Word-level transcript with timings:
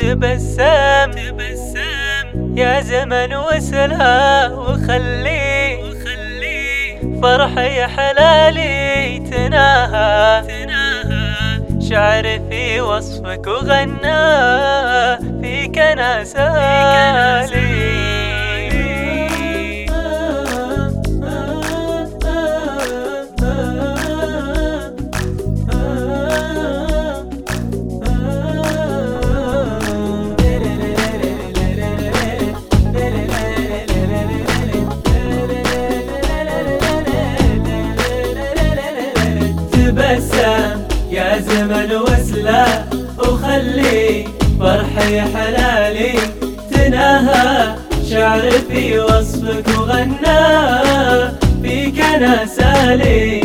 تبسم 0.00 1.10
تبسم 1.10 2.26
يا 2.56 2.80
زمن 2.80 3.34
وسلا 3.34 4.48
وخلي 4.52 5.74
وخلي 5.74 6.98
فرحي 7.22 7.86
حلالي 7.86 9.18
تناهى 9.30 10.42
تناهى. 10.48 11.34
شعر 11.88 12.40
في 12.50 12.80
وصفك 12.80 13.46
وغنى 13.46 14.22
فيك 15.42 15.78
أنا 15.78 16.24
يا 41.14 41.38
زمن 41.38 41.90
وسلا 42.06 42.66
وخلي 43.18 44.24
فرحي 44.60 45.20
حلالي. 45.20 46.12
تناهى 46.72 47.74
شعر 48.10 48.44
في 48.68 48.98
وصفك 48.98 49.68
وغنى 49.78 50.42
فيك 51.62 51.98
أنا 52.00 52.46
سالي. 52.46 53.42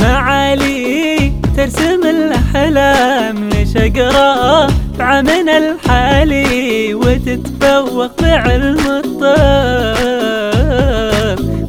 معالي 0.00 1.32
ترسم 1.56 2.02
الاحلام 2.04 3.48
ليش 3.48 3.76
اقرا 3.76 4.66
بعمنا 4.98 5.58
الحالي 5.58 6.94
وتتفوق 6.94 8.22
بعلم 8.22 8.80
الطب 9.04 9.32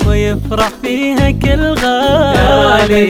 ويفرح 0.08 0.72
فيها 0.81 1.31
كل 1.31 1.64
غالي. 1.84 3.04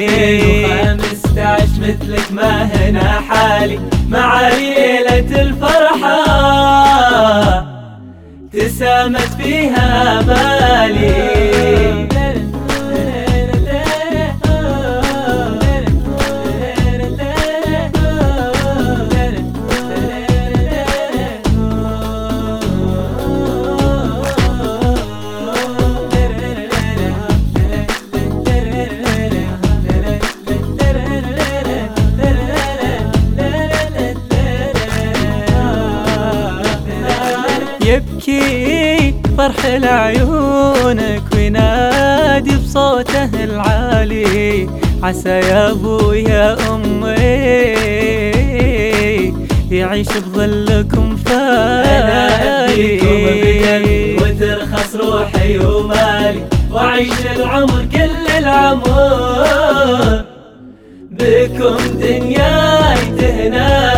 عشر 1.37 1.79
مثلك 1.79 2.31
ما 2.31 2.63
هنا 2.63 3.21
حالي 3.29 3.79
مع 4.09 4.49
ليلة 4.49 5.41
الفرحة. 5.41 6.13
تسامت 8.53 9.29
فيها 9.41 10.21
بالي. 10.21 11.82
يبكي 39.43 39.53
فرح 39.53 39.65
لعيونك 39.65 41.23
وينادي 41.35 42.55
بصوته 42.57 43.43
العالي. 43.43 44.69
عسى 45.03 45.29
يا 45.29 45.71
أبويا 45.71 46.57
أمي 46.73 47.13
يعيش 49.71 50.07
بظلكم 50.07 51.15
فالي 51.15 52.99
وترخص 54.21 54.95
روحي 54.95 55.59
ومالي 55.59 56.43
وأعيش 56.71 57.25
العمر 57.35 57.85
كل 57.91 58.27
العمر. 58.37 60.23
بكم 61.11 61.77
دنياي 61.99 62.97
تهنالي 63.17 63.92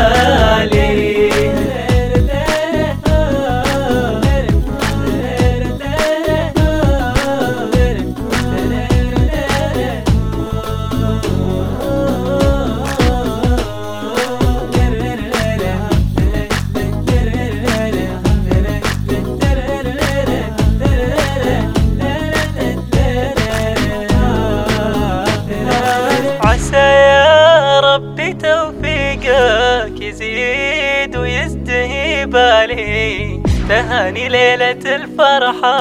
يزيد 30.08 31.18
ويزدهي 31.18 32.26
بالي 32.26 33.40
تهاني 33.70 34.30
ليلة 34.30 34.96
الفرحة. 34.96 35.76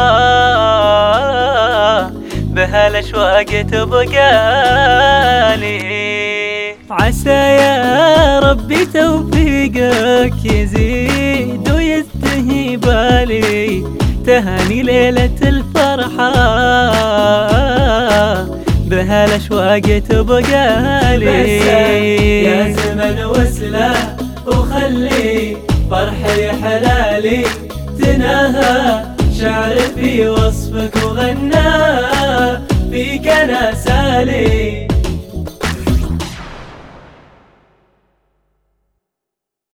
بهالأشواق 2.55 3.63
تبقالي 3.73 4.15
عسى 6.91 7.31
يا 7.31 8.41
ربي 8.41 8.87
توفيقك 8.87 10.45
يزيد 10.45 11.71
ويزدهي 11.71 12.77
بالي 12.77 13.85
تهاني 14.27 14.83
ليلة 14.83 15.39
الفرحة. 15.43 16.35
بهالاشواق 18.95 20.03
تبقى 20.09 21.19
لي 21.19 21.57
يا 22.45 22.73
زمن 22.73 23.25
وسلا 23.25 23.93
وخلي 24.47 25.57
فرحي 25.91 26.49
حلالي. 26.63 27.45
تناهى 28.01 29.05
شعر 29.41 29.77
في 29.97 30.29
وصفك 30.29 30.95
وغنى 31.05 31.71
فيك 32.91 33.29
أنا 33.29 33.75
سالي. 33.75 34.89